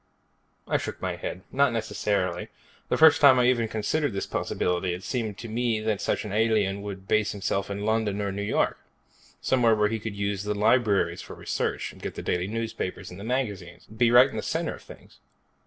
I 0.67 0.77
shook 0.77 0.99
my 0.99 1.15
head. 1.15 1.43
"Not 1.51 1.71
necessarily. 1.71 2.47
The 2.89 2.97
first 2.97 3.21
time 3.21 3.37
I 3.37 3.47
ever 3.49 3.67
considered 3.67 4.13
this 4.13 4.25
possibility, 4.25 4.95
it 4.95 5.03
seemed 5.03 5.37
to 5.37 5.47
me 5.47 5.79
that 5.81 6.01
such 6.01 6.25
an 6.25 6.31
alien 6.33 6.81
would 6.81 7.07
base 7.07 7.33
himself 7.33 7.69
in 7.69 7.85
London 7.85 8.19
or 8.19 8.31
New 8.31 8.41
York. 8.41 8.79
Somewhere 9.41 9.75
where 9.75 9.89
he 9.89 9.99
could 9.99 10.15
use 10.15 10.43
the 10.43 10.55
libraries 10.55 11.21
for 11.21 11.35
research, 11.35 11.93
get 11.99 12.15
the 12.15 12.23
daily 12.23 12.47
newspapers 12.47 13.11
and 13.11 13.19
the 13.19 13.23
magazines. 13.23 13.85
Be 13.85 14.09
right 14.09 14.31
in 14.31 14.37
the 14.37 14.41
center 14.41 14.73
of 14.73 14.81
things. 14.81 15.19